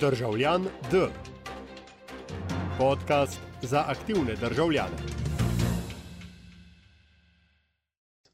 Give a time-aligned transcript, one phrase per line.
[0.00, 1.08] Državljan D.
[2.78, 4.96] Podcast za aktivne državljane.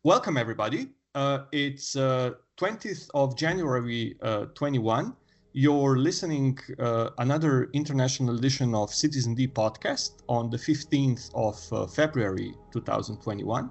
[0.04, 0.86] Welcome, everybody.
[1.14, 5.12] Uh, it's uh, 20th of January uh, 21.
[5.52, 11.86] You're listening uh, another international edition of Citizen D podcast on the 15th of uh,
[11.86, 13.70] February 2021.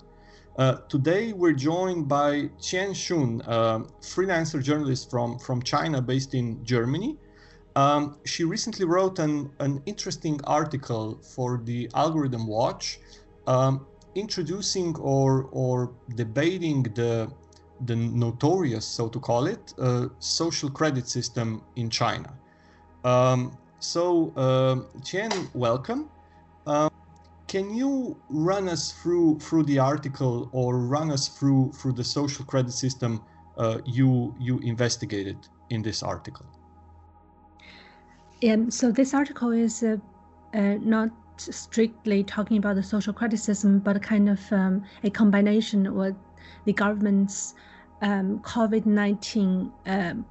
[0.58, 6.64] Uh, today we're joined by Qian Sun, a freelancer journalist from, from China based in
[6.66, 7.18] Germany.
[7.80, 13.00] Um, she recently wrote an, an interesting article for the Algorithm Watch
[13.48, 17.32] um, introducing or, or debating the,
[17.86, 22.34] the notorious, so to call it, uh, social credit system in China.
[23.06, 24.76] Um, so, uh,
[25.08, 26.10] Qian, welcome.
[26.68, 26.90] Um,
[27.48, 32.44] can you run us through through the article or run us through through the social
[32.44, 33.22] credit system
[33.58, 36.46] uh, you you investigated in this article?
[38.44, 39.98] Um, so this article is uh,
[40.54, 45.96] uh, not strictly talking about the social credit system, but kind of um, a combination
[45.96, 46.16] with
[46.66, 47.56] the government's
[48.02, 50.26] um, COVID nineteen um,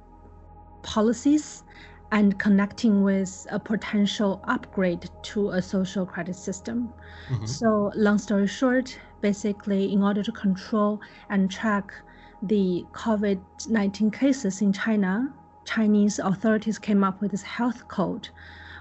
[0.81, 1.63] policies
[2.11, 6.91] and connecting with a potential upgrade to a social credit system.
[7.29, 7.45] Mm-hmm.
[7.45, 11.93] So, long story short, basically, in order to control and track
[12.41, 15.31] the COVID 19 cases in China,
[15.75, 18.29] Chinese authorities came up with this health code,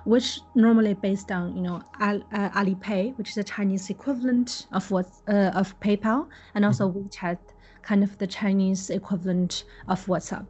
[0.04, 4.90] which normally based on you know Al, uh, Alipay, which is a Chinese equivalent of
[4.90, 7.00] what uh, of PayPal, and also mm-hmm.
[7.00, 7.38] WeChat,
[7.82, 10.46] kind of the Chinese equivalent of WhatsApp.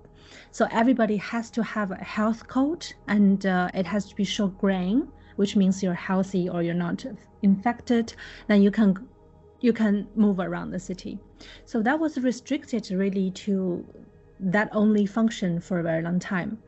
[0.52, 4.46] So everybody has to have a health code, and uh, it has to be show
[4.46, 7.04] green, which means you're healthy or you're not
[7.42, 8.14] infected.
[8.46, 9.08] Then you can
[9.60, 11.18] you can move around the city.
[11.64, 13.84] So that was restricted really to
[14.40, 16.58] that only functioned for a very long time.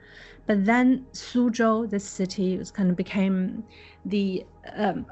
[0.47, 3.65] But then Suzhou, this city, was kind of became
[4.05, 5.07] the um,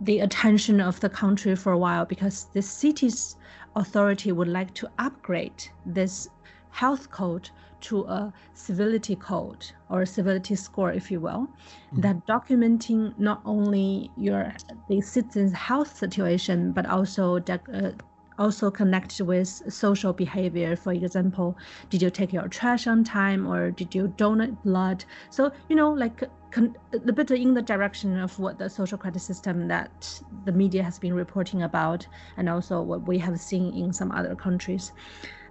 [0.00, 3.36] the attention of the country for a while because the city's
[3.76, 6.28] authority would like to upgrade this
[6.70, 12.00] health code to a civility code or a civility score, if you will, mm-hmm.
[12.00, 14.52] that documenting not only your
[14.88, 17.92] the citizen's health situation but also de- uh,
[18.40, 20.74] also connected with social behavior.
[20.74, 21.56] For example,
[21.90, 25.04] did you take your trash on time or did you donate blood?
[25.30, 29.20] So, you know, like con- a bit in the direction of what the social credit
[29.20, 33.92] system that the media has been reporting about and also what we have seen in
[33.92, 34.92] some other countries.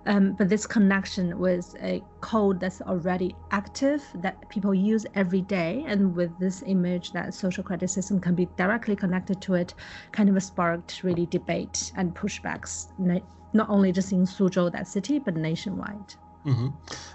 [0.10, 5.86] Um, but this connection with a code that's already active that people use every day,
[5.88, 9.76] and with this image that social credit system can be directly connected to it,
[10.12, 12.88] kind of sparked really debate and pushbacks,
[13.54, 16.16] not only just in Suzhou, that city, but nationwide.
[16.44, 16.70] Mm-hmm.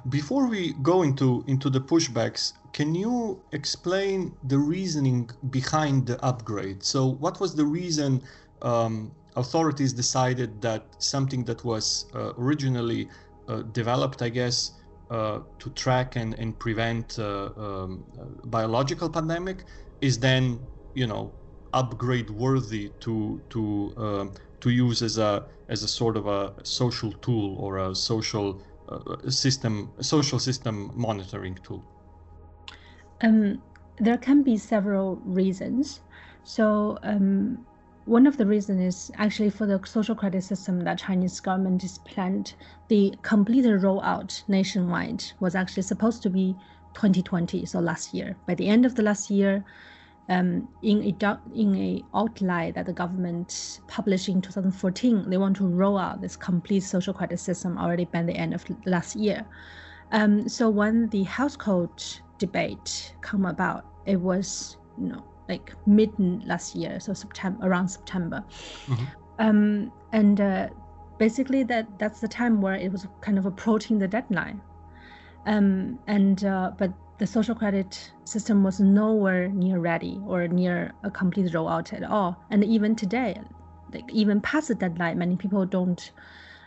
[0.08, 6.84] Before we go into into the pushbacks, can you explain the reasoning behind the upgrade?
[6.84, 8.22] So, what was the reason?
[8.62, 13.08] Um, authorities decided that something that was uh, originally
[13.48, 14.72] uh, developed, I guess,
[15.10, 18.04] uh, to track and, and prevent uh, um,
[18.46, 19.64] biological pandemic
[20.00, 20.60] is then,
[20.94, 21.32] you know,
[21.72, 27.12] upgrade worthy to to um, to use as a as a sort of a social
[27.20, 31.82] tool or a social uh, system social system monitoring tool.
[33.20, 33.62] Um,
[33.98, 36.00] there can be several reasons.
[36.44, 37.66] So um,
[38.06, 41.98] one of the reasons is actually for the social credit system that Chinese government is
[41.98, 42.54] planned.
[42.88, 46.54] The complete rollout nationwide was actually supposed to be
[46.94, 48.36] 2020, so last year.
[48.46, 49.64] By the end of the last year,
[50.28, 55.66] um, in a in a outline that the government published in 2014, they want to
[55.66, 59.44] roll out this complete social credit system already by the end of last year.
[60.12, 62.02] Um, so when the health code
[62.38, 66.10] debate come about, it was you know like mid
[66.46, 68.44] last year, so September around September,
[68.86, 69.04] mm-hmm.
[69.38, 70.68] um, and uh,
[71.18, 74.60] basically that that's the time where it was kind of approaching the deadline,
[75.46, 81.10] um, and uh, but the social credit system was nowhere near ready or near a
[81.10, 83.38] complete rollout at all, and even today,
[83.92, 86.12] like even past the deadline, many people don't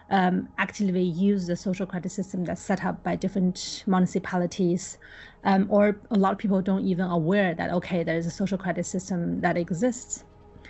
[0.10, 4.98] um, actively use the social credit system that's set up by different municipalities,
[5.44, 8.58] um, or a lot of people don't even aware that okay, there is a social
[8.58, 10.24] credit system that exists.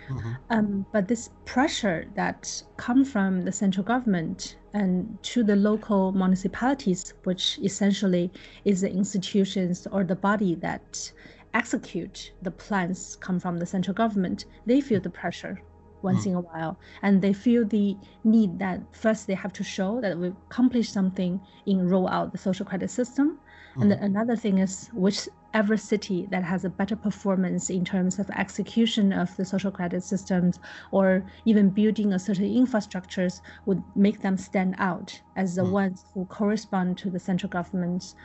[0.08, 0.32] Mm-hmm.
[0.50, 7.12] Um, but this pressure that come from the central government and to the local municipalities,
[7.24, 8.30] which essentially
[8.64, 11.12] is the institutions or the body that
[11.54, 15.60] execute the plans come from the central government, they feel the pressure
[16.02, 16.28] once mm.
[16.28, 20.18] in a while and they feel the need that first they have to show that
[20.18, 23.38] we've accomplished something in roll out the social credit system
[23.80, 29.12] And another thing is whichever city that has a better performance in terms of execution
[29.12, 30.58] of the social credit systems
[30.90, 36.24] or even building a certain infrastructures would make them stand out as the ones who
[36.26, 38.16] correspond to the central government's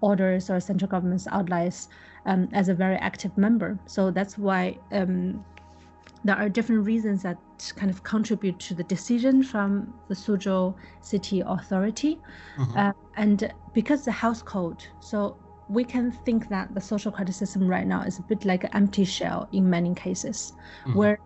[0.00, 1.88] orders or central government's outlays
[2.26, 3.78] um, as a very active member.
[3.86, 5.44] So that's why um,
[6.24, 7.38] there are different reasons that
[7.76, 12.20] kind of contribute to the decision from the Suzhou City Authority.
[12.76, 15.36] Uh, and because the house code, so
[15.68, 18.70] we can think that the social credit system right now is a bit like an
[18.74, 20.52] empty shell in many cases,
[20.94, 21.18] where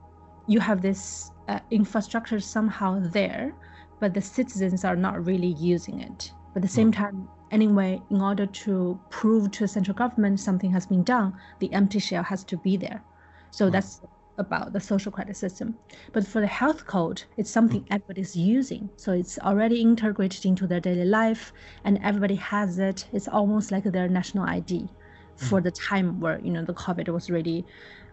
[0.46, 3.52] you have this uh, infrastructure somehow there,
[4.00, 6.31] but the citizens are not really using it.
[6.54, 10.70] But at the same time, anyway, in order to prove to the central government something
[10.70, 13.02] has been done, the empty shell has to be there.
[13.50, 14.00] So that's
[14.38, 15.77] about the social credit system.
[16.12, 17.93] But for the health code, it's something hmm.
[17.93, 18.88] everybody's using.
[18.97, 21.53] So it's already integrated into their daily life
[21.85, 23.06] and everybody has it.
[23.12, 25.47] It's almost like their national ID hmm.
[25.47, 27.65] for the time where, you know, the COVID was really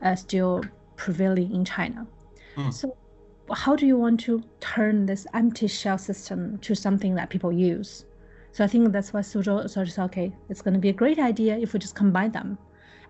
[0.01, 0.63] uh, still
[0.95, 2.07] prevailing in China.
[2.55, 2.71] Hmm.
[2.71, 2.95] So
[3.51, 8.05] how do you want to turn this empty shell system to something that people use?
[8.51, 10.93] So I think that's why Suzhou sort of said, okay, it's going to be a
[10.93, 12.57] great idea if we just combine them.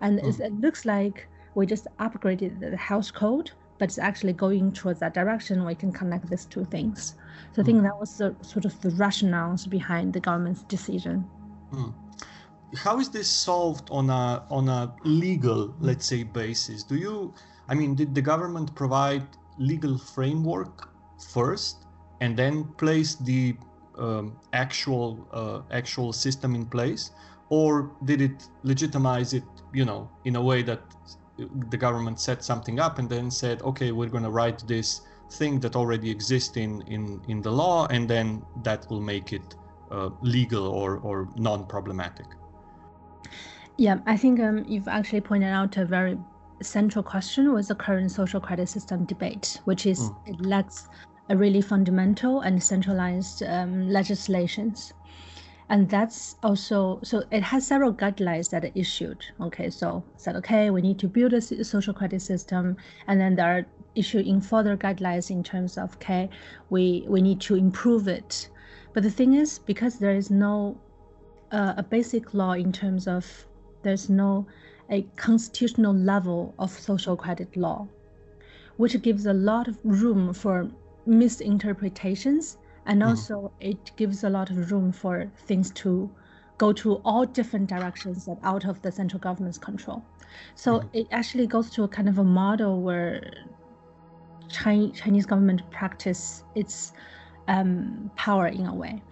[0.00, 4.72] And it's- it looks like we just upgraded the house code, but it's actually going
[4.72, 5.64] towards that direction.
[5.64, 7.14] We can connect these two things.
[7.52, 11.24] So I think that was the sort of the rationales behind the government's decision.
[12.76, 17.32] how is this solved on a on a legal let's say basis do you
[17.68, 19.26] i mean did the government provide
[19.58, 20.88] legal framework
[21.32, 21.86] first
[22.20, 23.56] and then place the
[23.98, 27.12] um, actual uh, actual system in place
[27.48, 30.82] or did it legitimize it you know in a way that
[31.68, 35.58] the government set something up and then said okay we're going to write this thing
[35.58, 39.56] that already exists in in in the law and then that will make it
[39.90, 42.26] uh, legal or or non-problematic
[43.76, 46.16] Yeah, I think um, you've actually pointed out a very
[46.62, 50.88] central question with the current social credit system debate, which is it lacks
[51.28, 54.92] a really fundamental and centralized um, legislations.
[55.68, 59.24] And that's also so it has several guidelines that are issued.
[59.40, 62.76] Okay, so said okay, we need to build a social credit system,
[63.06, 66.28] and then there are issuing further guidelines in terms of okay,
[66.68, 68.48] we we need to improve it.
[68.92, 70.76] But the thing is, because there is no
[71.50, 73.46] uh, a basic law in terms of
[73.82, 74.46] there's no
[74.90, 77.88] a constitutional level of social credit law,
[78.76, 80.68] which gives a lot of room for
[81.06, 86.10] misinterpretations and also it gives a lot of room for things to
[86.58, 90.04] go to all different directions that out of the central government's control.
[90.54, 93.32] So it actually goes to a kind of a model where
[94.52, 96.92] Chi- Chinese government practice its
[97.48, 99.02] um, power in a way,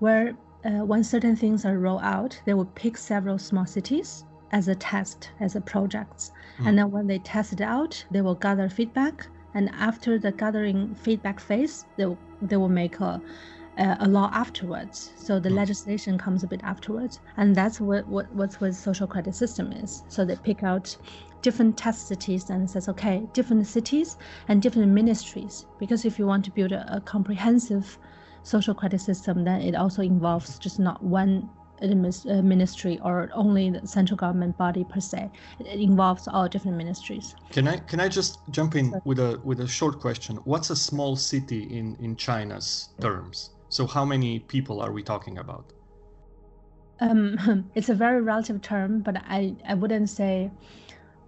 [0.00, 4.66] where uh, when certain things are rolled out, they will pick several small cities as
[4.68, 6.30] a test, as a project,
[6.64, 10.94] and then when they test it out, they will gather feedback, and after the gathering
[10.94, 13.20] feedback phase, they will, they will make a
[13.80, 15.12] a law afterwards.
[15.16, 15.54] So the hmm.
[15.54, 20.02] legislation comes a bit afterwards, and that's what what what's what social credit system is.
[20.08, 20.96] So they pick out
[21.42, 24.16] different test cities and says okay different cities
[24.48, 27.96] and different ministries because if you want to build a, a comprehensive
[28.42, 31.48] social credit system then it also involves just not one
[32.42, 37.68] ministry or only the central government body per se it, involves all different ministries Can
[37.68, 40.36] I can I just jump in with a with a short question?
[40.44, 43.50] What's a small city in in China's terms?
[43.68, 45.72] So how many people are we talking about?
[47.00, 50.50] um, it's a very relative term, but I, I wouldn't say.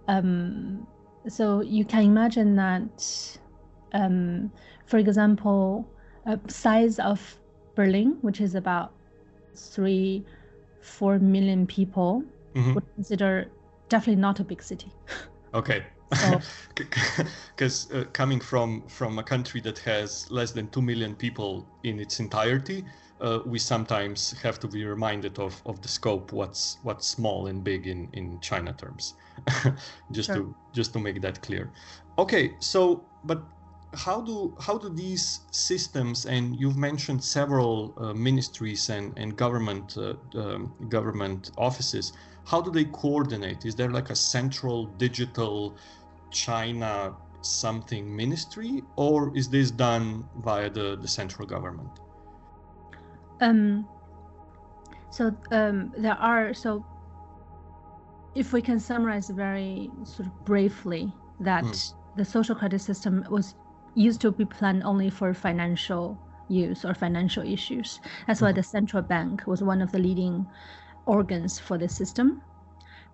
[0.07, 0.87] Um,
[1.27, 3.37] so you can imagine that,
[3.93, 4.51] um,
[4.85, 5.87] for example,
[6.25, 7.39] a size of
[7.75, 8.93] Berlin, which is about
[9.55, 10.25] three,
[10.81, 12.23] four million people,
[12.55, 12.73] Mhm.
[12.75, 13.53] would consider
[13.89, 14.95] definitely not a big city.
[15.53, 15.85] Okay.
[16.13, 16.41] So-
[17.55, 21.99] Because uh, coming from from a country that has less than two million people in
[21.99, 22.85] its entirety,
[23.21, 26.33] uh, we sometimes have to be reminded of, of the scope.
[26.33, 29.13] What's what's small and big in, in China terms,
[30.11, 30.35] just Sure.
[30.35, 31.73] to just to make that clear.
[32.17, 33.43] Okay, so but
[33.93, 39.97] how do how do these systems and you've mentioned several uh, ministries and and government
[39.97, 42.13] uh, um, government offices
[42.45, 45.77] how do they coordinate is there like a central digital
[46.31, 51.89] china something ministry or is this done via the the central government
[53.41, 53.87] Um,
[55.09, 56.83] so um, there are so
[58.35, 61.93] if we can summarize very sort of briefly that Mm.
[62.15, 63.55] the social credit system was
[63.95, 66.17] used to be planned only for financial
[66.47, 67.99] use or financial issues.
[68.27, 68.55] That's why Mhm.
[68.55, 70.45] the central bank was one of the leading
[71.05, 72.41] organs for the system.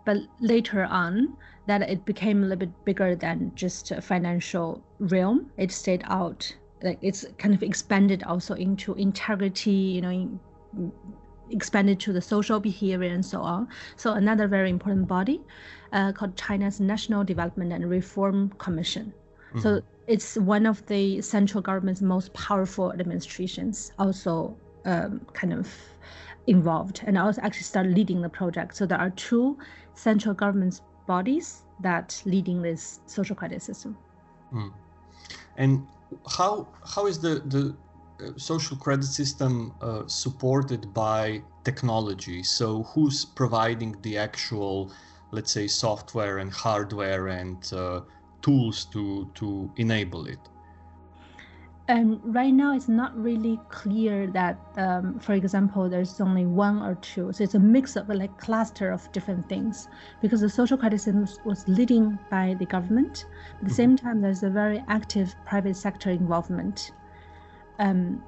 [0.05, 5.51] But later on, that it became a little bit bigger than just a financial realm.
[5.57, 10.39] It stayed out, like it's kind of expanded also into integrity, you know, in,
[11.49, 13.67] expanded to the social behavior and so on.
[13.95, 15.41] So another very important body
[15.91, 19.13] uh, called China's National Development and Reform Commission.
[19.49, 19.59] Mm-hmm.
[19.59, 25.69] So it's one of the central government's most powerful administrations, also um, kind of
[26.47, 28.75] involved, and also actually start leading the project.
[28.75, 29.57] So there are two
[29.95, 33.97] central government bodies that leading this social credit system.
[34.53, 34.71] Mm.
[35.57, 35.87] And
[36.37, 37.75] how how is the the
[38.19, 42.43] uh, social credit system uh, supported by technology?
[42.43, 44.91] So who's providing the actual,
[45.31, 48.01] let's say, software and hardware and uh,
[48.41, 50.39] tools to to enable it?
[51.89, 56.95] And right now, it's not really clear that, um, for example, there's only one or
[56.95, 57.31] two.
[57.31, 59.87] So it's a mix of a like cluster of different things.
[60.21, 63.25] Because the social credit system was leading by the government.
[63.25, 63.73] At the mm-hmm.
[63.73, 66.91] same time, there's a very active private sector involvement.
[67.79, 68.21] Um,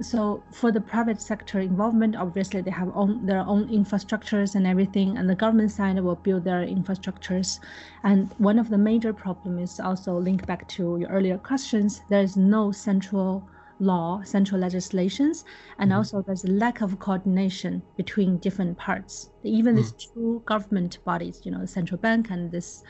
[0.00, 5.16] so for the private sector involvement, obviously they have own, their own infrastructures and everything,
[5.16, 7.60] and the government side will build their infrastructures.
[8.04, 12.02] And one of the major problems is also linked back to your earlier questions.
[12.08, 13.48] There is no central
[13.78, 15.44] law, central legislations,
[15.78, 15.98] and mm-hmm.
[15.98, 19.30] also there's a lack of coordination between different parts.
[19.44, 19.82] Even mm-hmm.
[19.82, 22.82] these two government bodies, you know, the central bank and this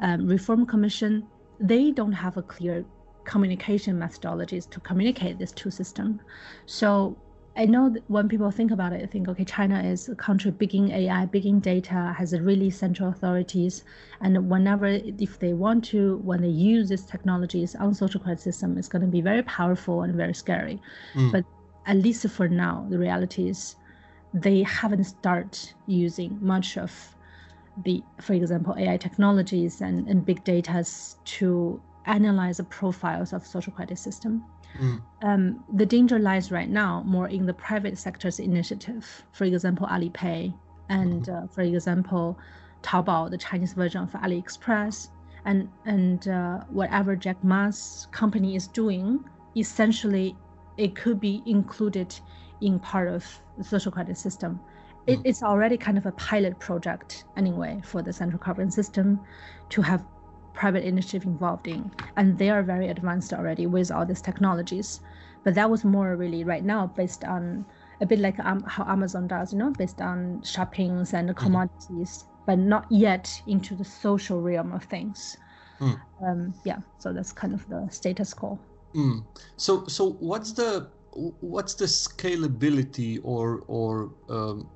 [0.00, 1.26] um, reform commission,
[1.60, 2.84] they don't have a clear
[3.26, 6.20] communication methodologies to communicate these two systems.
[6.64, 7.16] So
[7.56, 10.50] I know that when people think about it, I think, okay, China is a country
[10.50, 13.82] big in AI, big in data, has really central authorities.
[14.20, 18.76] And whenever, if they want to, when they use these technologies on social credit system,
[18.76, 20.80] it's going to be very powerful and very scary.
[21.14, 21.32] Mm.
[21.32, 21.44] But
[21.86, 23.76] at least for now, the reality is
[24.34, 26.92] they haven't started using much of
[27.84, 30.84] the, for example, AI technologies and, and big data
[31.24, 34.44] to analyze the profiles of social credit system.
[34.78, 35.02] Mm.
[35.22, 39.24] Um, the danger lies right now more in the private sector's initiative.
[39.32, 40.54] For example, Alipay,
[40.88, 41.44] and mm.
[41.44, 42.38] uh, for example,
[42.82, 45.08] Taobao, the Chinese version of AliExpress,
[45.44, 49.24] and and uh, whatever Jack Ma's company is doing,
[49.56, 50.36] essentially,
[50.76, 52.14] it could be included
[52.60, 53.24] in part of
[53.58, 54.60] the social credit system.
[55.06, 55.22] It, mm.
[55.24, 59.20] it's already kind of a pilot project anyway for the central government system
[59.70, 60.04] to have
[60.56, 65.00] private initiative involved in, and they are very advanced already with all these technologies.
[65.44, 67.64] But that was more really right now based on
[68.00, 71.44] a bit like um, how Amazon does, you know, based on shoppings and mm-hmm.
[71.44, 75.36] commodities, but not yet into the social realm of things.
[75.80, 76.00] Mm.
[76.26, 78.58] Um, yeah, so that's kind of the status quo.
[78.94, 79.24] Mm.
[79.56, 80.88] So, so what's the
[81.40, 84.68] what's the scalability or or um,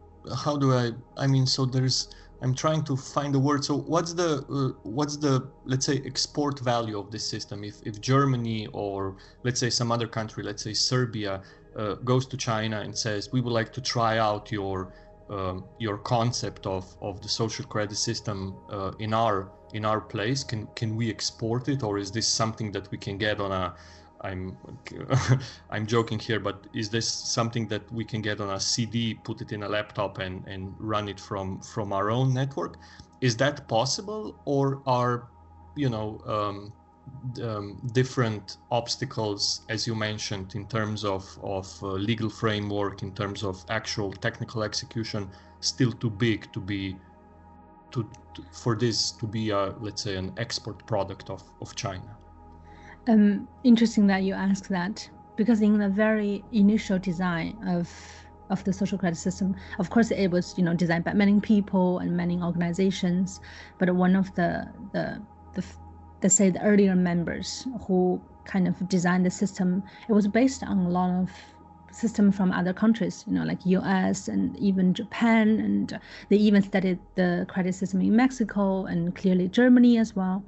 [0.45, 0.93] how do I?
[1.17, 2.09] I mean, so there's
[2.43, 3.65] I'm trying to find the word.
[3.65, 7.65] So what's the uh, what's the let's say export value of this system?
[7.65, 11.43] If if Germany or let's say some other country, let's say Serbia,
[11.77, 14.93] uh, goes to China and says we would like to try out your
[15.29, 20.43] um, your concept of of the social credit system uh, in our in our place,
[20.43, 23.75] can can we export it, or is this something that we can get on a
[24.23, 24.57] I'm
[25.71, 29.41] I'm joking here, but is this something that we can get on a CD, put
[29.41, 32.79] it in a laptop, and and run it from from our own network?
[33.21, 35.29] Is that possible, or are
[35.77, 36.73] you know um,
[37.43, 43.43] um, different obstacles, as you mentioned, in terms of of uh, legal framework, in terms
[43.43, 46.97] of actual technical execution, still too big to be
[47.93, 52.17] to, to for this to be a let's say an export product of of China?
[53.09, 57.89] Um, interesting that you ask that because in the very initial design of
[58.51, 61.99] of the social credit system, of course, it was you know designed by many people
[62.01, 63.41] and many organizations,
[63.79, 65.23] but one of the the
[65.55, 65.65] the
[66.23, 70.79] let's say the earlier members who kind of designed the system, it was based on
[70.79, 71.31] a lot of
[71.93, 74.29] system from other countries, you know, like U.S.
[74.29, 79.97] and even Japan, and they even studied the credit system in Mexico and clearly Germany
[79.97, 80.45] as well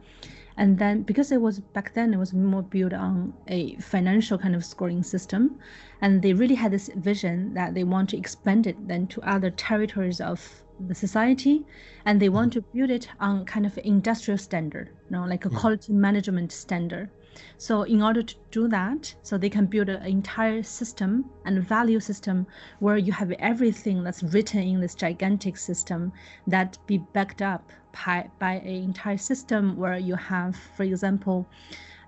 [0.57, 4.55] and then because it was back then it was more built on a financial kind
[4.55, 5.59] of scoring system
[6.03, 9.51] and they really had this vision that they want to expand it then to other
[9.51, 11.65] territories of the society
[12.05, 12.61] and they want mm-hmm.
[12.61, 15.59] to build it on kind of industrial standard you know like a mm-hmm.
[15.59, 17.09] quality management standard
[17.57, 21.99] so in order to do that, so they can build an entire system and value
[21.99, 22.47] system
[22.79, 26.13] where you have everything that's written in this gigantic system
[26.47, 27.71] that be backed up
[28.05, 31.49] by, by an entire system where you have, for example,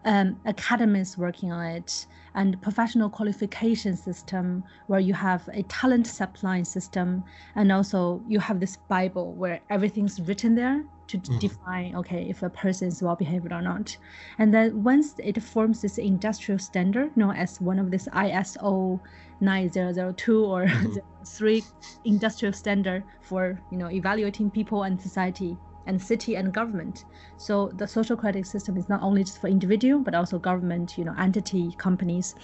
[0.04, 6.62] um, academies working on it, and professional qualification system where you have a talent supply
[6.62, 7.24] system
[7.54, 11.38] and also you have this bible where everything's written there to Mhm.
[11.38, 13.96] define okay if a person is well behaved or not
[14.38, 19.00] and then once it forms this industrial standard known as one of this iso
[19.40, 20.98] 9002 or Mhm.
[21.26, 21.66] 3
[22.04, 27.04] industrial standard for you know evaluating people and society and city and government
[27.36, 31.04] so the social credit system is not only just for individual but also government you
[31.04, 32.34] know entity companies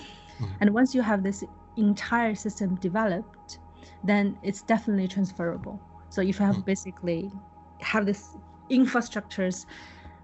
[0.40, 0.56] Mhm.
[0.60, 1.42] and once you have this
[1.76, 3.58] entire system developed
[4.02, 6.64] then it's definitely transferable so if you have Mhm.
[6.64, 7.32] basically
[7.80, 8.36] have this
[8.70, 9.66] infrastructures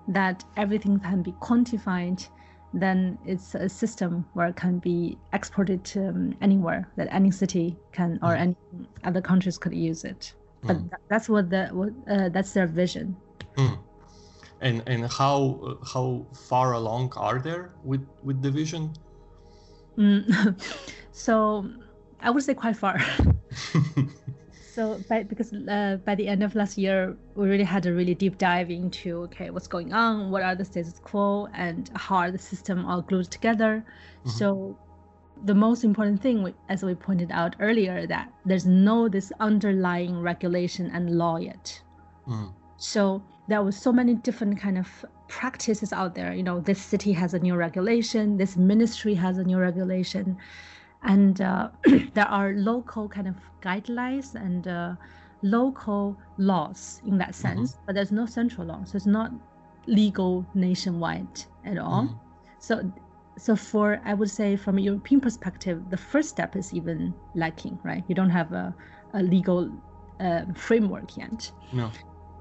[0.08, 2.28] that everything can be quantified
[2.72, 7.78] then it's a system where it can be exported to um, anywhere that any city
[7.92, 8.40] can or Mm.
[8.44, 8.56] any
[9.04, 10.34] other countries could use it
[10.66, 10.90] but Mm.
[11.08, 13.16] that's what the what, uh, that's their vision
[13.56, 13.78] Mm.
[14.60, 18.94] And and how uh, how far along are there with with the vision?
[19.98, 20.60] Mm.
[21.12, 21.68] so
[22.20, 22.98] i would say quite far
[24.60, 28.14] so by, because uh, by the end of last year we really had a really
[28.14, 32.30] deep dive into okay what's going on what are the status quo and how are
[32.30, 33.84] the system all glued together
[34.24, 34.50] Mhm.
[34.54, 34.78] so
[35.44, 40.90] the most important thing as we pointed out earlier that there's no this underlying regulation
[40.92, 41.80] and law yet.
[42.26, 42.52] Mm.
[42.76, 46.34] so there was so many different kind of practices out there.
[46.34, 50.36] You know this city has a new regulation this ministry has a new regulation.
[51.02, 51.68] And uh,
[52.14, 54.94] there are local kind of guidelines and uh,
[55.42, 57.78] local laws in that sense.
[57.86, 59.30] But there's no central law so it's not
[59.86, 62.04] legal nationwide at all.
[62.04, 62.18] Mm.
[62.58, 62.92] so
[63.38, 67.78] so for i would say from a european perspective the first step is even lacking
[67.84, 68.04] right?
[68.08, 68.74] You don't have a,
[69.14, 69.70] a legal
[70.20, 71.50] uh, framework yet.
[71.72, 71.90] No.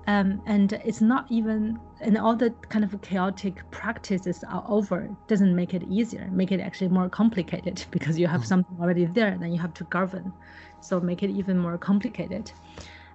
[0.08, 5.10] um, and it's not even and all the kind of chaotic practices are over.
[5.28, 6.30] Doesn't make it easier.
[6.32, 8.46] Make it actually more complicated because you have Mm.
[8.46, 10.34] something already there then you have to govern.
[10.80, 12.52] So make it even more complicated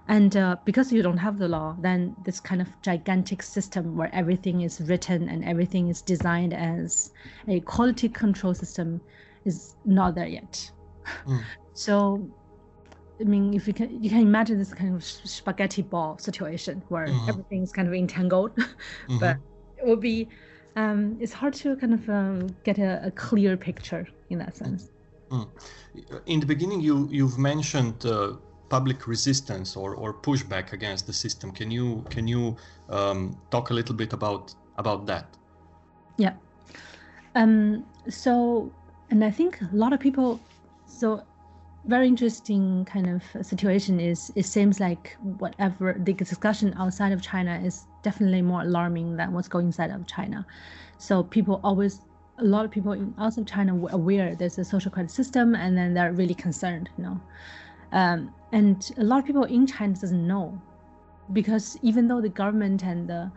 [0.07, 4.13] and uh, because you don't have the law then this kind of gigantic system where
[4.13, 7.11] everything is written and everything is designed as
[7.47, 9.01] a quality control system
[9.45, 10.71] is not there yet
[11.25, 11.39] Mm.
[11.73, 12.27] so
[13.19, 17.05] I mean, if you can, you can imagine this kind of spaghetti ball situation where
[17.05, 17.29] Mhm.
[17.29, 18.57] everything is kind of entangled,
[19.07, 19.19] Mhm.
[19.19, 19.37] but
[19.77, 20.29] it will be,
[20.75, 24.89] um, it's hard to kind of um, get a, a clear picture in that sense.
[26.25, 28.37] In the beginning, you you've mentioned uh,
[28.71, 31.51] public resistance or, or pushback against the system.
[31.51, 32.55] Can you can you
[32.89, 35.27] um, talk a little bit about about that?
[36.17, 36.33] Yeah.
[37.35, 38.71] Um, so,
[39.09, 40.39] and I think a lot of people,
[40.85, 41.21] so
[41.85, 47.59] very interesting kind of situation is it seems like whatever the discussion outside of China
[47.65, 50.45] is definitely more alarming than what's going inside of China.
[50.97, 52.01] So people always,
[52.37, 55.55] a lot of people in outside of China were aware there's a social credit system,
[55.55, 57.19] and then they're really concerned, you know.
[57.91, 60.59] Um, and a lot of people in China doesn't know,
[61.33, 63.31] because even though the government and the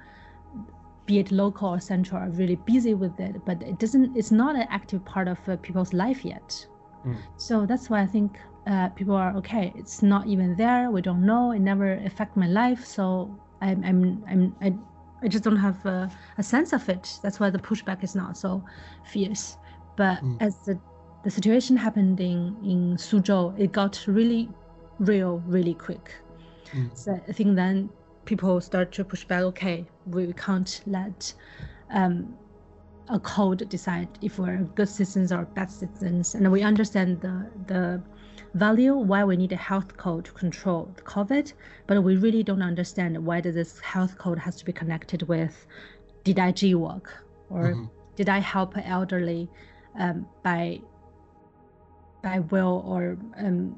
[1.07, 4.57] be it local or central are really busy with it but it doesn't it's not
[4.57, 6.66] an active part of uh, people's life yet
[7.05, 7.16] Mm.
[7.37, 11.20] so that's why i think uh, people are okay it's not even there we don't
[11.27, 13.29] know it never affect my life so
[13.61, 14.74] i'm i'm, I'm I,
[15.22, 18.38] I just don't have a, a sense of it that's why the pushback is not
[18.38, 18.64] so
[19.12, 19.59] fierce
[19.96, 20.38] but Mm.
[20.40, 20.81] as the
[21.24, 24.48] the situation happened in in suzhou it got really
[24.99, 26.15] real really quick
[26.75, 26.91] Mm.
[26.95, 27.91] so I think then
[28.25, 29.43] people start to push back.
[29.43, 31.35] Okay, we can't let
[31.91, 32.35] um,
[33.09, 38.03] a code decide if we're good citizens or bad citizens, and we understand the the
[38.55, 41.53] value why we need a health code to control the COVID,
[41.87, 45.67] but we really don't understand why does this health code has to be connected with
[46.25, 47.91] did I G work or Mhm.
[48.17, 49.49] did I help elderly
[49.99, 50.81] um, by
[52.23, 53.77] by will or um,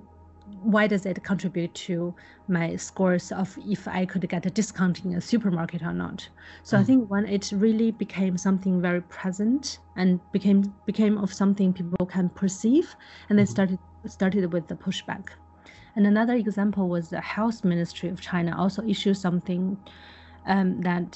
[0.66, 2.14] why does it contribute to
[2.48, 6.28] my scores of if I could get a discount in a supermarket or not?
[6.64, 6.86] So I Mm.
[6.86, 12.28] think when it really became something very present and became became of something people can
[12.30, 12.96] perceive,
[13.28, 13.48] and they Mhm.
[13.56, 15.28] started started with the pushback.
[15.94, 19.78] And another example was the Health Ministry of China also issued something
[20.46, 21.10] um, that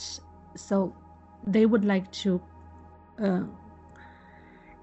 [0.56, 0.94] so
[1.46, 2.40] they would like to
[3.22, 3.44] uh,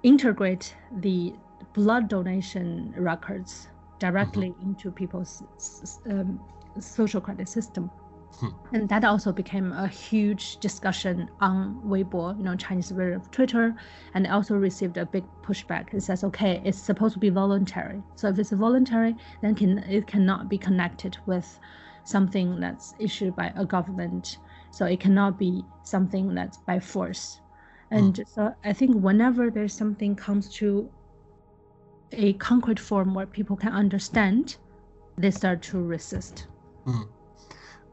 [0.04, 1.40] integrate the
[1.74, 5.44] blood donation records directly into people's
[6.10, 6.40] um,
[6.80, 7.90] social credit system.
[8.40, 8.50] Hmm.
[8.72, 13.74] And that also became a huge discussion on Weibo, you know, Chinese version of Twitter,
[14.14, 15.94] and also received a big pushback.
[15.94, 18.04] It says, okay, it's supposed to be voluntary.
[18.16, 21.60] So if it's voluntary, then can it cannot be connected with
[22.04, 24.38] something that's issued by a government.
[24.72, 27.42] So it cannot be something that's by force.
[27.90, 30.90] And so I think whenever there's something comes to
[32.12, 34.58] a concrete form where people can understand,
[35.18, 36.48] they start to resist.
[36.86, 37.08] Mm.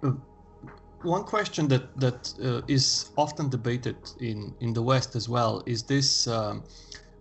[0.02, 0.12] Uh,
[1.02, 5.82] one question that that uh, is often debated in in the West as well is
[5.82, 6.62] this um,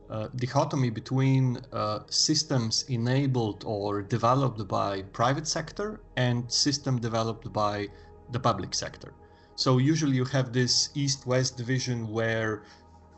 [0.09, 7.87] uh, dichotomy between uh, systems enabled or developed by private sector and system developed by
[8.31, 9.13] the public sector.
[9.55, 12.63] So usually you have this east-west division where,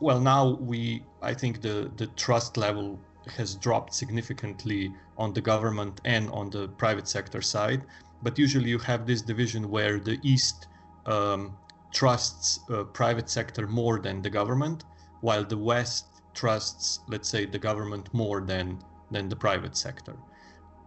[0.00, 6.00] well, now we I think the the trust level has dropped significantly on the government
[6.04, 7.82] and on the private sector side.
[8.22, 10.68] But usually you have this division where the East
[11.06, 11.56] um,
[11.92, 14.84] trusts uh, private sector more than the government,
[15.20, 18.78] while the West trusts, let's say, the government more than
[19.10, 20.14] than the private sector.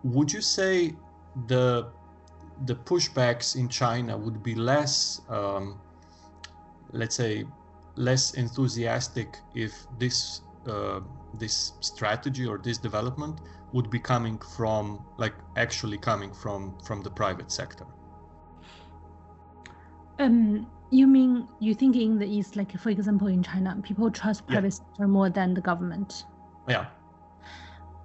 [0.03, 0.95] Would you say
[1.47, 1.87] the
[2.65, 5.79] the pushbacks in China would be less, um,
[6.91, 7.45] let's say,
[7.95, 10.99] less enthusiastic if this uh,
[11.37, 13.39] this strategy or this development
[13.71, 17.85] would be coming from like actually coming from from the private sector.
[20.17, 24.47] Um you mean you think in the east like for example in china people trust
[24.47, 24.85] private yeah.
[24.85, 26.25] sector more than the government?
[26.67, 26.87] Yeah.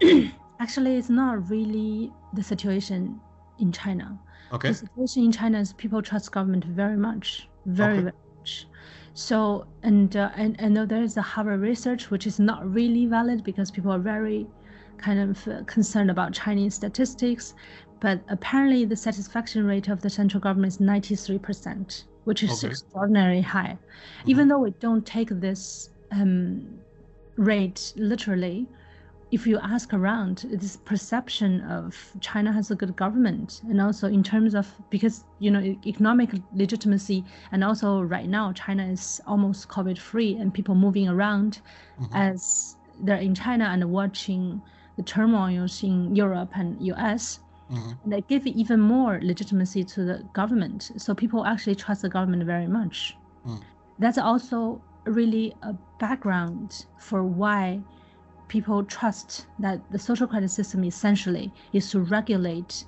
[0.61, 3.21] Actually it's not really the situation
[3.59, 4.19] in china.
[4.53, 4.69] Okay.
[4.69, 8.03] The situation in china is people trust government very much very, okay.
[8.03, 8.67] very much
[9.15, 13.07] so, and uh, and I know there is a Harvard research which is not really
[13.07, 14.47] valid because people are very
[14.99, 17.55] kind of uh, concerned about Chinese statistics,
[18.01, 22.71] but apparently the satisfaction rate of the central government is 93%, which is okay.
[22.71, 23.79] extraordinarily high.
[23.79, 24.31] Mm-hmm.
[24.31, 26.67] Even though we don't take this um,
[27.37, 28.67] rate literally,
[29.35, 34.23] if you ask around, this perception of China has a good government, and also in
[34.23, 39.99] terms of because you know economic legitimacy, and also right now China is almost COVID
[39.99, 41.61] free, and people moving around
[42.01, 42.15] mm-hmm.
[42.15, 44.63] as they're in China and watching
[44.97, 47.41] the turmoils in Europe and U.S.
[47.73, 48.11] Mm-hmm.
[48.11, 52.69] They give even more legitimacy to the government, so people actually trust the government very
[52.69, 53.17] much.
[53.45, 53.61] Mm.
[53.99, 57.81] That's also really a background for why
[58.49, 62.85] people trust that the social credit system essentially is to regulate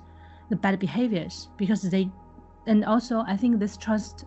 [0.49, 2.09] the bad behaviors because they
[2.67, 4.25] and also i think this trust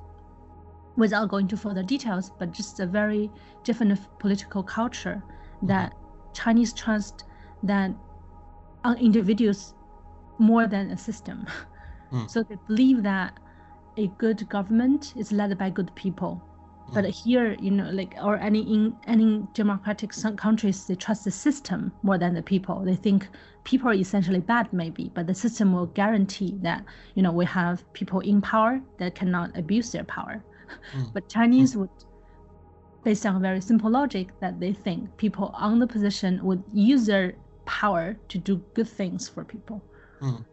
[0.97, 3.31] without going to further details but just a very
[3.65, 5.23] different political culture
[5.63, 5.95] that
[6.35, 7.25] chinese trust
[7.63, 7.91] that
[8.85, 9.75] on individuals
[10.39, 11.47] more than a system
[12.13, 12.29] mm.
[12.31, 13.39] so they believe that
[13.97, 16.43] a good government is led by good people
[16.93, 21.93] but here, you know, like or any in any democratic countries, they trust the system
[22.03, 22.85] more than the people.
[22.85, 23.29] They think
[23.65, 27.91] people are essentially bad, maybe, but the system will guarantee that you know we have
[27.93, 30.43] people in power that cannot abuse their power.
[30.95, 31.13] Mm.
[31.13, 31.81] But Chinese mm.
[31.81, 31.91] would,
[33.05, 37.07] based on a very simple logic, that they think people on the position would use
[37.07, 37.35] their
[37.67, 39.83] power to do good things for people.
[40.21, 40.45] Mm.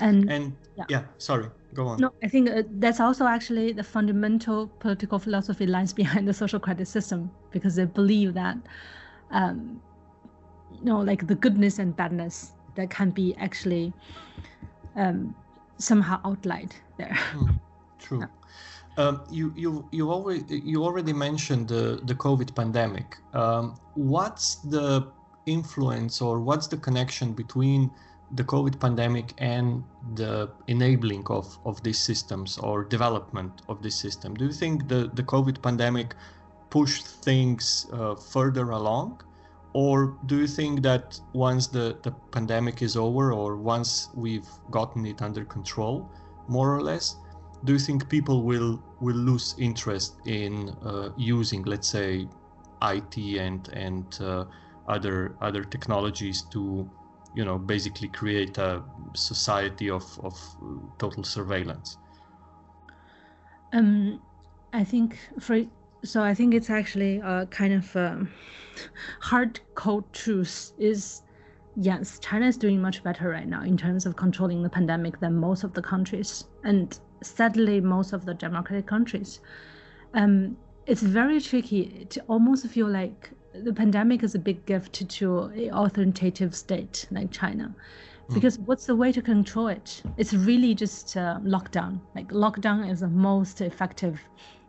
[0.00, 0.84] And, and yeah.
[0.88, 2.00] yeah, sorry go on.
[2.00, 6.60] No, I think uh, that's also actually the fundamental political philosophy lies behind the social
[6.60, 8.56] credit system because they believe that,
[9.30, 9.80] um,
[10.78, 13.92] you know, like the goodness and badness that can be actually
[14.96, 15.34] um,
[15.78, 17.18] somehow outlined there.
[17.32, 17.60] Mm,
[17.98, 18.20] true.
[18.20, 18.26] Yeah.
[18.96, 23.16] Um, you you you already you already mentioned the the COVID pandemic.
[23.32, 25.12] Um, what's the
[25.46, 27.90] influence or what's the connection between
[28.32, 29.82] the COVID pandemic and
[30.14, 34.34] the enabling of, of these systems or development of this system?
[34.34, 36.14] Do you think the, the COVID pandemic
[36.70, 39.22] pushed things uh, further along?
[39.72, 45.06] Or do you think that once the, the pandemic is over or once we've gotten
[45.06, 46.08] it under control,
[46.48, 47.16] more or less,
[47.64, 52.26] do you think people will will lose interest in uh, using, let's say,
[52.82, 54.44] IT and and uh,
[54.88, 56.88] other other technologies to
[57.32, 58.82] you know basically create a
[59.14, 60.34] society of of
[60.98, 61.98] total surveillance.
[63.72, 64.20] Um
[64.72, 65.64] i think for
[66.04, 68.32] so i think it's actually a kind of um,
[69.20, 71.22] hard code truth is
[71.74, 75.36] yes china is doing much better right now in terms of controlling the pandemic than
[75.36, 79.40] most of the countries and sadly most of the democratic countries.
[80.14, 82.06] Um it's very tricky.
[82.06, 87.30] To almost feel like the pandemic is a big gift to an authoritative state like
[87.30, 87.74] China.
[88.28, 88.34] Hmm.
[88.34, 88.66] Because mm.
[88.66, 90.02] what's the way to control it?
[90.16, 92.00] It's really just uh, lockdown.
[92.14, 94.20] Like lockdown is the most effective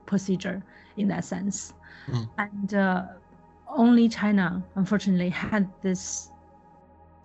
[0.06, 0.64] procedure
[0.98, 1.74] in that sense.
[2.08, 2.30] Mm.
[2.38, 3.06] And uh,
[3.70, 6.32] only China, unfortunately, had this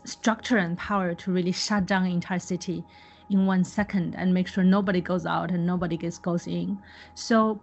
[0.04, 2.84] structure and power to really shut down an entire city
[3.30, 6.78] in one second and make sure nobody goes out and nobody gets goes in.
[7.14, 7.60] So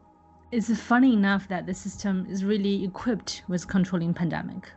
[0.54, 4.70] it's funny enough that the system is really equipped with controlling pandemic.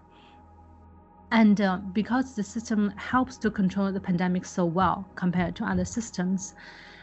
[1.31, 5.85] And uh, because the system helps to control the pandemic so well compared to other
[5.85, 6.55] systems,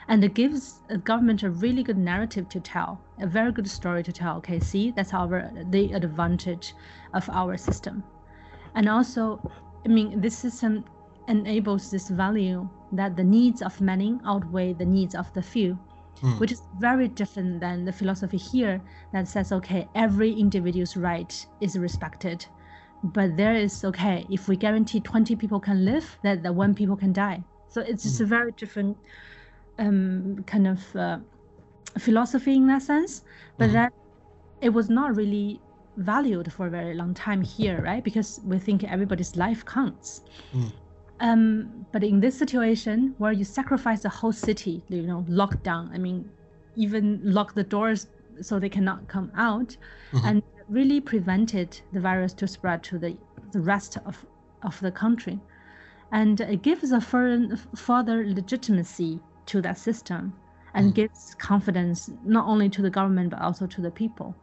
[0.08, 4.02] and it gives the government a really good narrative to tell, a very good story
[4.02, 4.38] to tell.
[4.38, 6.74] Okay, see, that's our the advantage
[7.14, 8.04] of our system,
[8.74, 9.40] and also,
[9.86, 10.84] I mean, this system
[11.28, 15.78] enables this value that the needs of many outweigh the needs of the few,
[16.24, 16.40] Mm.
[16.40, 18.82] which is very different than the philosophy here
[19.12, 22.46] that says, okay, every individual's right is respected.
[23.04, 26.96] But there is, okay, if we guarantee 20 people can live, that the one people
[26.96, 27.44] can die.
[27.68, 28.98] So it's just a very different
[29.80, 31.18] um, kind of uh,
[31.98, 33.24] philosophy in that sense.
[33.58, 33.74] But Mhm.
[33.74, 33.94] that
[34.62, 35.62] it was not really
[35.98, 38.04] valued for a very long time here, right?
[38.04, 40.22] Because we think everybody's life counts.
[40.54, 40.72] Mm.
[41.24, 45.90] Um, but in this situation where you sacrifice the whole city, you know, lock down,
[45.94, 46.30] I mean,
[46.76, 48.08] even lock the doors
[48.42, 49.78] so they cannot come out,
[50.12, 50.26] Mhm.
[50.28, 53.18] and really prevented the virus to spread to the,
[53.52, 54.26] the rest of,
[54.64, 55.40] of the country.
[56.12, 60.34] And it gives a further, further legitimacy to that system
[60.74, 60.96] and Mm.
[60.96, 64.36] gives confidence not only to the government but also to the people.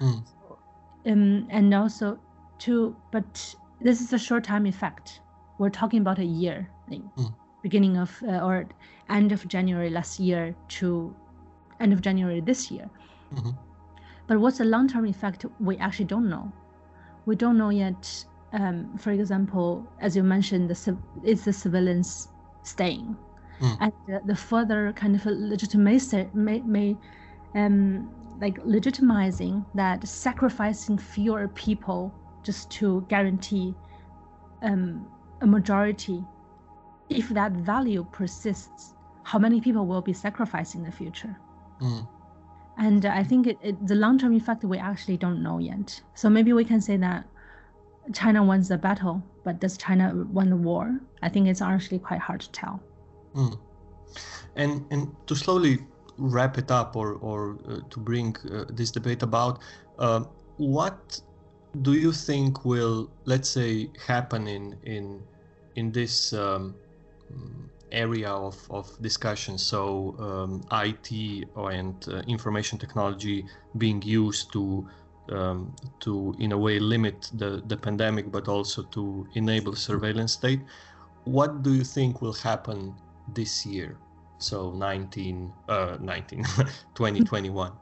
[0.00, 0.22] Mm.
[1.06, 2.18] Um, and also
[2.58, 5.20] to, but this is a short time effect.
[5.58, 7.32] We're talking about a year, like Mm.
[7.62, 8.66] beginning of uh, or
[9.08, 11.14] end of January last year to
[11.80, 12.88] end of January this year.
[13.32, 13.54] Mhm.
[14.28, 15.44] But what's the long term effect?
[15.60, 16.52] We actually don't know.
[17.26, 18.26] We don't know yet.
[18.52, 22.28] Um, for example, as you mentioned, the civ- is the civilians
[22.62, 23.16] staying,
[23.60, 23.76] Mm.
[23.80, 26.96] and the, the further kind of legitimacy may, may
[27.54, 28.08] um,
[28.40, 32.12] like legitimizing that sacrificing fewer people
[32.44, 33.74] just to guarantee
[34.62, 35.06] um,
[35.40, 36.24] a majority.
[37.08, 41.36] If that value persists, how many people will be sacrificed in the future?
[41.80, 42.08] Mm.
[42.78, 46.00] And I think it, it, the long term effect we actually don't know yet.
[46.14, 47.24] So maybe we can say that
[48.12, 51.00] China wins the battle, but does China win the war?
[51.22, 52.80] I think it's actually quite hard to tell.
[53.34, 53.58] Mm.
[54.56, 55.78] And and to slowly
[56.18, 59.60] wrap it up, or or uh, to bring uh, this debate about,
[59.98, 60.24] uh,
[60.56, 61.20] what
[61.82, 65.22] do you think will, let's say, happen in in
[65.74, 66.74] in this um,
[67.92, 69.58] area of, of discussion?
[69.58, 73.44] So um, IT and uh, information technology
[73.78, 74.88] being used to
[75.30, 80.60] um, to in a way limit the, the pandemic, but also to enable surveillance state.
[81.24, 82.94] What do you think will happen
[83.34, 83.98] this year?
[84.38, 86.44] So 19, uh, 19,
[86.94, 87.72] 2021.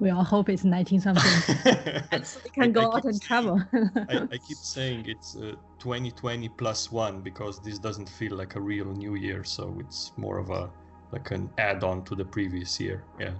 [0.00, 1.22] We all hope it's 19 something.
[2.24, 3.60] so we can I- go I out and travel.
[4.08, 8.60] I, I keep saying it's uh, 2020 plus one because this doesn't feel like a
[8.60, 10.70] real new year, so it's more of a
[11.12, 13.08] like an add-on to the previous year.
[13.18, 13.34] Yeah.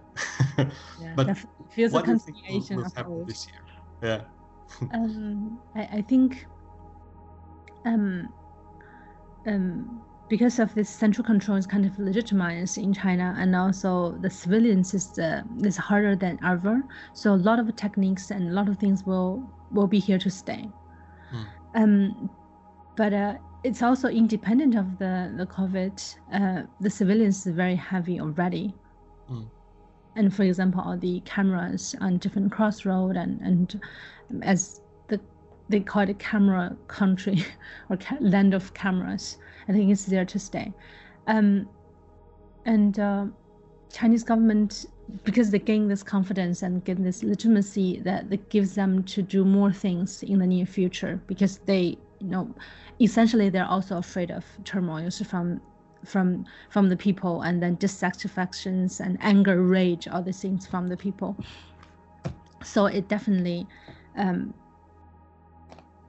[0.99, 1.67] yeah, but definitely.
[1.71, 3.63] feels a what do you think will, will of happen this year?
[4.83, 4.89] Yeah.
[4.93, 6.47] um, I, I think
[7.85, 8.33] um,
[9.47, 14.31] um, because of this central control is kind of legitimized in China, and also the
[14.31, 16.83] surveillance is uh, is harder than ever.
[17.13, 20.31] So a lot of techniques and a lot of things will will be here to
[20.31, 20.71] stay.
[21.31, 21.43] Hmm.
[21.75, 22.31] Um,
[22.97, 25.95] but uh, it's also independent of the the COVID.
[26.33, 28.73] Uh, the surveillance is very heavy already.
[29.27, 29.43] Hmm.
[30.15, 33.81] And for example, all the cameras on different crossroad and and
[34.43, 35.19] as the
[35.69, 37.45] they call it camera country
[37.91, 39.39] or ca- land of cameras.
[39.69, 40.73] I think it's there to stay.
[41.27, 41.69] Um,
[42.65, 43.27] and uh,
[43.93, 44.87] Chinese government,
[45.25, 49.73] because they gain this confidence and gain this legitimacy, that, gives them to do more
[49.73, 51.21] things in the near future.
[51.27, 52.55] Because they, you know,
[53.01, 55.61] essentially they're also afraid of turmoils from
[56.05, 60.97] from from the people and then dissatisfactions and anger, rage, all these things from the
[60.97, 61.37] people.
[62.63, 63.67] So it definitely
[64.17, 64.55] um,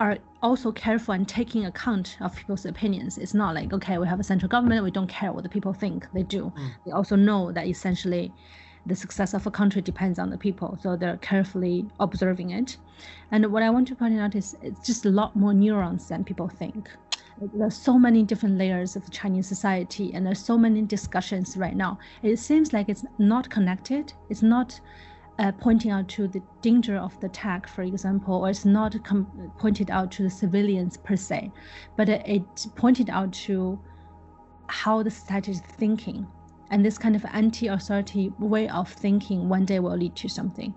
[0.02, 3.20] are also careful and taking account of people's opinions.
[3.20, 5.74] It's not like okay, we have a central government, we don't care what the people
[5.74, 6.08] think.
[6.12, 6.52] They do.
[6.58, 6.72] Mm.
[6.86, 8.34] They also know that essentially
[8.88, 12.78] the success of a country depends on the people, so they're carefully observing it.
[13.30, 16.24] And what I want to point out is it's just a lot more nuanced than
[16.24, 16.90] people think.
[17.40, 21.76] Like, There's so many different layers of Chinese society, and there's so many discussions right
[21.76, 22.00] now.
[22.24, 24.14] It seems like it's not connected.
[24.32, 24.80] It's not
[25.39, 28.96] uh, pointing out to the danger of the attack, for example, or it's not
[29.58, 31.52] pointed out to the surveillance per se,
[31.98, 33.80] but it, it pointed out to
[34.67, 36.28] how the society is thinking.
[36.70, 40.74] And this kind of anti authority way of thinking one day will lead to something.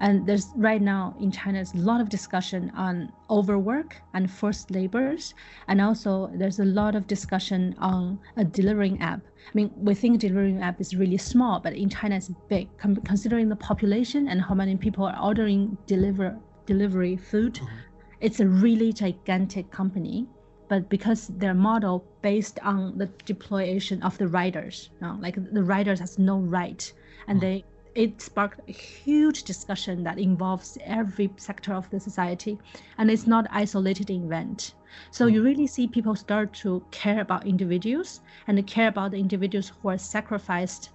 [0.00, 4.70] And there's right now in China, there's a lot of discussion on overwork and forced
[4.70, 5.34] labors.
[5.68, 9.20] And also there's a lot of discussion on a delivering app.
[9.46, 13.48] I mean, we think delivery app is really small, but in China it's big, considering
[13.48, 17.54] the population and how many people are ordering deliver delivery food.
[17.54, 17.76] Mm-hmm.
[18.20, 20.28] It's a really gigantic company
[20.70, 25.64] but because their model based on the deployation of the riders, you know, like the
[25.64, 26.92] riders has no right,
[27.26, 27.40] and mm.
[27.42, 32.58] they it sparked a huge discussion that involves every sector of the society,
[32.98, 34.74] and it's not isolated event.
[35.10, 35.44] So you mm.
[35.44, 39.98] really see people start to care about individuals and care about the individuals who are
[39.98, 40.90] sacrificed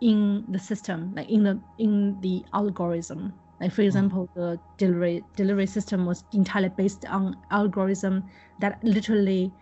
[0.00, 3.32] in the system, like in the in the algorithm.
[3.60, 3.86] Like for mm.
[3.86, 8.24] example, the delivery delivery system was entirely based on algorithm
[8.60, 9.52] that literally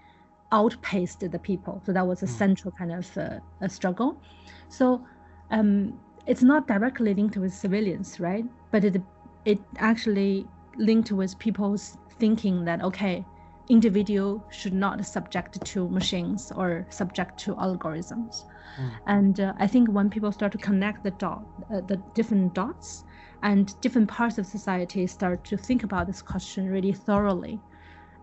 [0.53, 1.81] outpaced the people.
[1.85, 2.39] So that was a mm.
[2.39, 4.21] central kind of uh, a struggle.
[4.69, 5.07] So
[5.51, 5.99] um,
[6.31, 8.45] it's not directly linked with civilians, right?
[8.71, 9.03] But it
[9.45, 13.27] it actually linked with people's thinking that okay,
[13.69, 18.45] individual should not subject to machines or subject to algorithms.
[18.79, 18.91] Mm.
[19.07, 21.43] And uh, I think when people start to connect the dot,
[21.75, 23.05] uh, the different dots,
[23.43, 27.59] and different parts of society start to think about this question really thoroughly,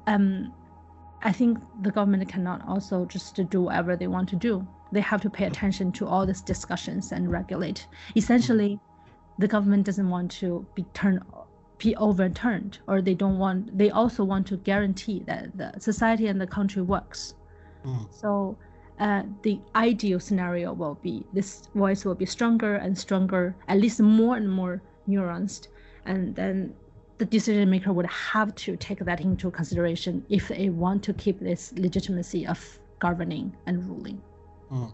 [0.06, 0.54] um,
[1.24, 4.65] I think the government cannot also just do whatever they want to do.
[4.91, 7.88] They have to pay attention to all these discussions and regulate.
[8.15, 8.80] Essentially,
[9.38, 11.21] the government doesn't want to be turned
[11.80, 16.41] be overturned or they don't want they also want to guarantee that the society and
[16.41, 17.36] the country works
[17.86, 18.12] mm.
[18.12, 18.58] so
[19.00, 24.02] uh, the ideal scenario will be this voice will be stronger and stronger at least
[24.02, 25.67] more and more nuanced,
[26.06, 26.73] and then
[27.17, 31.39] the decision maker would have to take that into consideration if they want to keep
[31.39, 34.21] this legitimacy of governing and ruling.
[34.71, 34.93] Mm.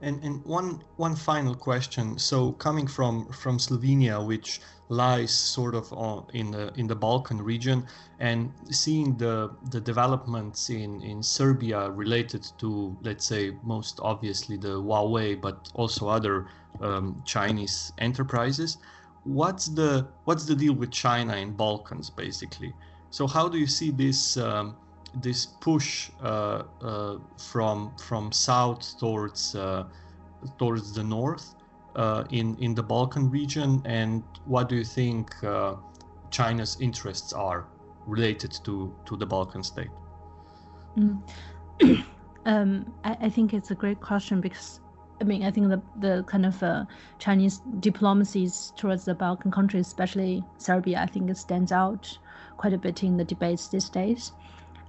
[0.00, 2.18] And, and one one final question.
[2.18, 4.60] So coming from from Slovenia, which
[4.90, 7.86] lies sort of on, in the in the Balkan region,
[8.20, 14.80] and seeing the the developments in in Serbia related to let's say most obviously the
[14.82, 16.48] Huawei, but also other
[16.80, 18.78] um, Chinese enterprises
[19.24, 22.72] what's the what's the deal with China in Balkans basically?
[23.10, 24.76] So how do you see this um,
[25.22, 29.84] this push uh, uh, from from south towards uh,
[30.58, 31.54] towards the north
[32.30, 35.34] in in the Balkan region, and what do you think
[36.30, 37.66] China's interests are
[38.06, 39.90] related to to the Balkan state?
[40.96, 41.22] Mm.
[42.46, 44.80] um, I, I think it's a great question because
[45.20, 46.84] I mean, I think the the kind of uh,
[47.18, 52.18] Chinese diplomacies towards the Balkan countries, especially Serbia, I think it stands out
[52.56, 54.32] quite a bit in the debates these days.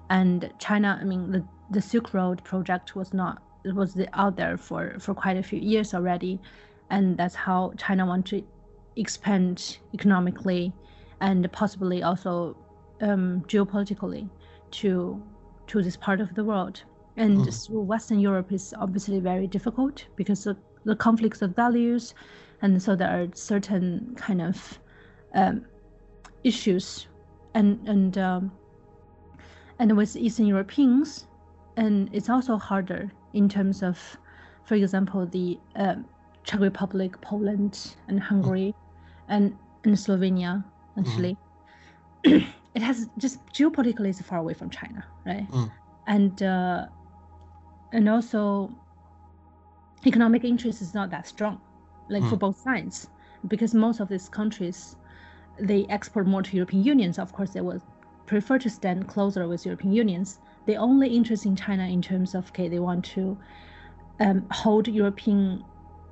[0.09, 4.57] And China, I mean, the the Silk Road project was not it was out there
[4.57, 6.39] for for quite a few years already,
[6.89, 8.43] and that's how China want to
[8.95, 10.73] expand economically,
[11.19, 12.55] and possibly also
[13.01, 14.29] um, geopolitically
[14.71, 15.21] to
[15.67, 16.83] to this part of the world.
[17.17, 17.65] And mm.
[17.65, 22.13] through Western Europe is obviously very difficult because of the conflicts of values,
[22.61, 24.79] and so there are certain kind of
[25.33, 25.65] um,
[26.43, 27.07] issues,
[27.55, 28.51] and and um,
[29.79, 31.27] and with Eastern Europeans,
[31.77, 33.99] and it's also harder in terms of,
[34.63, 35.95] for example, the uh,
[36.43, 38.75] Czech Republic, Poland, and Hungary, mm.
[39.29, 40.63] and and Slovenia
[40.97, 41.37] actually.
[42.23, 42.47] Mm.
[42.75, 45.49] it has just geopolitically is far away from China, right?
[45.51, 45.71] Mm.
[46.07, 46.85] And uh,
[47.91, 48.71] and also
[50.05, 51.59] economic interest is not that strong
[52.09, 52.29] like mm.
[52.29, 53.07] for both sides
[53.47, 54.95] because most of these countries
[55.59, 57.81] they export more to european unions of course they would
[58.25, 62.47] prefer to stand closer with european unions the only interest in china in terms of
[62.49, 63.37] okay they want to
[64.19, 65.63] um, hold european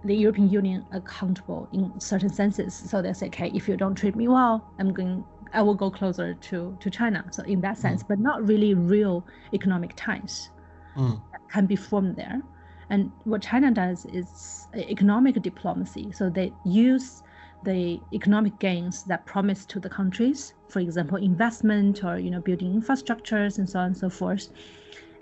[0.06, 4.16] the european union accountable in certain senses so they say okay if you don't treat
[4.16, 5.24] me well i'm going
[5.54, 8.08] i will go closer to to china so in that sense mm.
[8.10, 10.50] but not really real economic ties
[10.96, 11.20] mm
[11.54, 12.42] can be formed there.
[12.90, 16.12] And what China does is economic diplomacy.
[16.12, 17.24] So they use
[17.64, 22.80] the economic gains that promise to the countries, for example, investment or you know building
[22.80, 24.50] infrastructures and so on and so forth,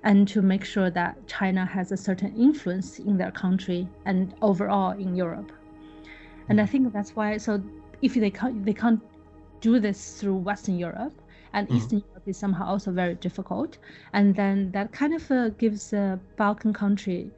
[0.04, 4.92] and to make sure that China has a certain influence in their country and overall
[4.92, 5.52] in Europe.
[6.50, 7.38] And I think that's why.
[7.38, 7.62] So
[8.02, 9.02] if they can't they can't
[9.62, 11.14] do this through Western Europe,
[11.54, 11.78] and mm-hmm.
[11.78, 13.78] Eastern Europe is somehow also very difficult.
[14.14, 17.32] And then that kind of uh, gives a Balkan country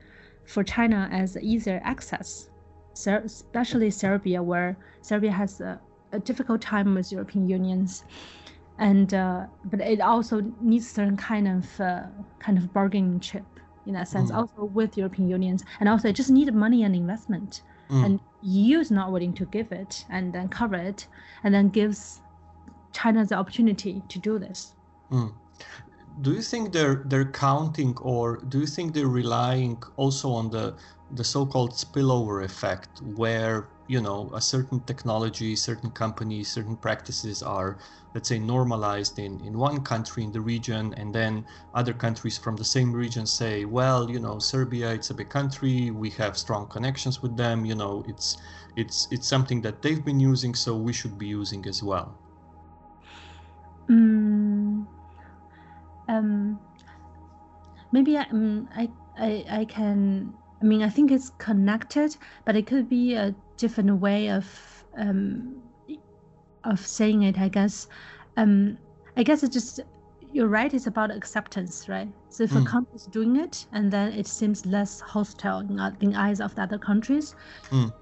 [0.45, 2.49] for China as easier access,
[2.95, 5.79] especially Serbia, where Serbia has a,
[6.11, 8.03] a difficult time with European unions.
[8.79, 12.03] And uh, but it also needs certain kind of uh,
[12.39, 13.45] kind of bargaining chip
[13.85, 14.35] in that sense, mm.
[14.35, 18.05] also with European unions, and also it just needed money and investment mm.
[18.05, 21.07] and EU is not willing to give it and then cover it,
[21.43, 22.21] and then gives
[22.91, 24.73] China the opportunity to do this.
[25.11, 25.33] Mm.
[26.19, 30.77] Do you think they're they're counting, or do you think they're relying also on the
[31.09, 37.79] the so-called spillover effect, where you know a certain technology, certain companies, certain practices are,
[38.13, 42.55] let's say, normalized in in one country in the region, and then other countries from
[42.57, 46.67] the same region say, well, you know, Serbia, it's a big country, we have strong
[46.67, 48.37] connections with them, you know, it's
[48.75, 52.19] it's it's something that they've been using, so we should be using as well.
[53.89, 54.52] Mm,
[56.07, 56.59] um,
[57.91, 60.33] maybe I, um, I, I, I can.
[60.61, 64.45] I mean, I think it's connected, but it could be a different way of
[64.97, 65.61] um,
[66.63, 67.39] of saying it.
[67.39, 67.87] I guess.
[68.37, 68.77] Um,
[69.15, 69.79] I guess it's just
[70.31, 70.73] you're right.
[70.73, 72.09] It's about acceptance, right?
[72.29, 72.63] So if mm.
[72.63, 76.55] a country is doing it, and then it seems less hostile in, in eyes of
[76.55, 77.35] the other countries.
[77.69, 77.93] Mm.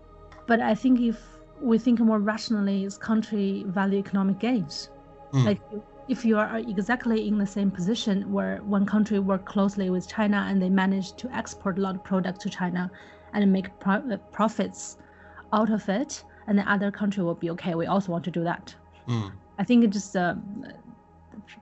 [0.47, 1.19] But I think if
[1.61, 4.89] we think more rationally, is country value economic gains.
[5.33, 5.45] Mm.
[5.45, 5.61] Like
[6.07, 10.45] if you are exactly in the same position where one country work closely with China
[10.49, 12.91] and they manage to export a lot of products to China
[13.33, 14.97] and make pro- uh, profits
[15.53, 17.75] out of it, and the other country will be okay.
[17.75, 18.75] We also want to do that.
[19.07, 19.31] Mm.
[19.57, 20.37] I think it's just a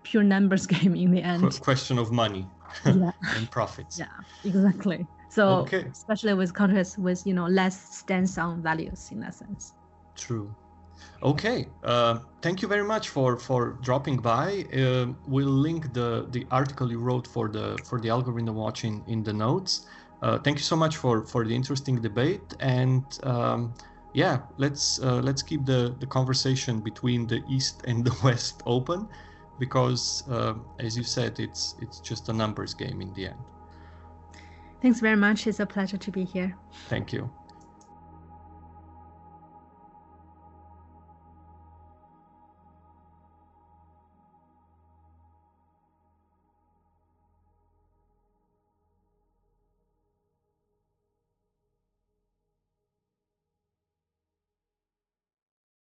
[0.03, 1.59] pure numbers game in the end.
[1.59, 2.47] question of money
[2.85, 3.11] yeah.
[3.35, 3.99] and profits.
[3.99, 4.07] Yeah,
[4.43, 5.07] exactly.
[5.29, 5.85] So okay.
[5.91, 9.73] especially with countries with you know less stance on values in that sense.
[10.15, 10.55] True.
[11.21, 14.65] Okay, uh, thank you very much for for dropping by.
[14.73, 19.23] Uh, we'll link the the article you wrote for the for the algorithm watching in
[19.23, 19.85] the notes.
[20.21, 23.03] Uh, thank you so much for for the interesting debate and.
[23.23, 23.73] Um,
[24.13, 29.07] yeah, let's uh, let's keep the, the conversation between the east and the west open,
[29.59, 33.39] because uh, as you said, it's it's just a numbers game in the end.
[34.81, 35.45] Thanks very much.
[35.45, 36.55] It's a pleasure to be here.
[36.87, 37.29] Thank you.